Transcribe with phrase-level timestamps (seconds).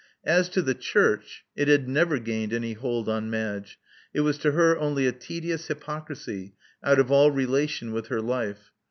[0.25, 3.77] As to the Church, it had never gained any hold on Madge:
[4.15, 8.71] it was to her only a tedious hypocrisy out of all relation with her life.